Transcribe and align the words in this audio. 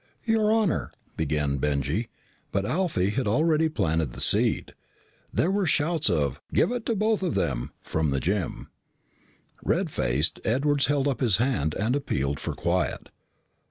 "Your 0.25 0.51
honor" 0.51 0.91
began 1.15 1.59
Benjy. 1.59 2.09
But 2.51 2.65
Alfie 2.65 3.11
had 3.11 3.27
already 3.27 3.69
planted 3.69 4.13
the 4.13 4.19
seed. 4.19 4.73
There 5.31 5.51
were 5.51 5.67
shouts 5.67 6.09
of 6.09 6.41
"Give 6.51 6.71
it 6.71 6.87
to 6.87 6.95
both 6.95 7.21
of 7.21 7.35
them" 7.35 7.71
from 7.83 8.09
the 8.09 8.19
gym. 8.19 8.71
Red 9.63 9.91
faced, 9.91 10.39
Edwards 10.43 10.87
held 10.87 11.07
up 11.07 11.21
his 11.21 11.37
hand 11.37 11.75
and 11.75 11.95
appealed 11.95 12.39
for 12.39 12.55
quiet. 12.55 13.09